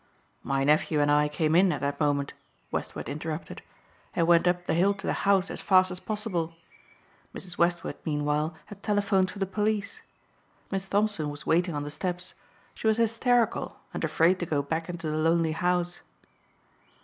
"My 0.41 0.63
nephew 0.63 0.99
and 0.99 1.11
I 1.11 1.27
came 1.29 1.53
in 1.55 1.71
at 1.71 1.79
that 1.81 1.99
moment," 1.99 2.33
Westward 2.71 3.07
interrupted, 3.07 3.61
"and 4.15 4.25
went 4.25 4.47
up 4.47 4.65
the 4.65 4.73
hill 4.73 4.95
to 4.95 5.05
the 5.05 5.13
house 5.29 5.51
as 5.51 5.61
fast 5.61 5.91
as 5.91 5.99
possible. 5.99 6.55
Mrs. 7.35 7.59
Westward 7.59 7.97
meanwhile 8.03 8.55
had 8.65 8.81
telephoned 8.81 9.29
for 9.29 9.37
the 9.37 9.45
police. 9.45 10.01
Miss 10.71 10.85
Thompson 10.85 11.29
was 11.29 11.45
waiting 11.45 11.75
on 11.75 11.83
the 11.83 11.91
steps. 11.91 12.33
She 12.73 12.87
was 12.87 12.97
hysterical 12.97 13.79
and 13.93 14.03
afraid 14.03 14.39
to 14.39 14.47
go 14.47 14.63
back 14.63 14.89
into 14.89 15.07
the 15.07 15.17
lonely 15.17 15.51
house." 15.51 16.01